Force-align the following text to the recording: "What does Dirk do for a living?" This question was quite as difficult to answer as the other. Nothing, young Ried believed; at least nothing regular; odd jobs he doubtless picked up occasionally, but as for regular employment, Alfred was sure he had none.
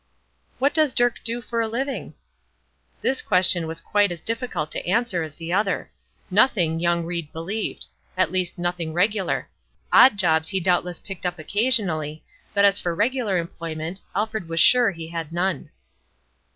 "What 0.57 0.73
does 0.73 0.93
Dirk 0.93 1.17
do 1.23 1.43
for 1.43 1.61
a 1.61 1.67
living?" 1.67 2.15
This 3.01 3.21
question 3.21 3.67
was 3.67 3.81
quite 3.81 4.11
as 4.11 4.19
difficult 4.19 4.71
to 4.71 4.83
answer 4.87 5.21
as 5.21 5.35
the 5.35 5.53
other. 5.53 5.91
Nothing, 6.31 6.79
young 6.79 7.05
Ried 7.05 7.31
believed; 7.31 7.85
at 8.17 8.31
least 8.31 8.57
nothing 8.57 8.93
regular; 8.93 9.47
odd 9.93 10.17
jobs 10.17 10.49
he 10.49 10.59
doubtless 10.59 10.99
picked 10.99 11.23
up 11.27 11.37
occasionally, 11.37 12.23
but 12.51 12.65
as 12.65 12.79
for 12.79 12.95
regular 12.95 13.37
employment, 13.37 14.01
Alfred 14.15 14.49
was 14.49 14.59
sure 14.59 14.89
he 14.89 15.09
had 15.09 15.31
none. 15.31 15.69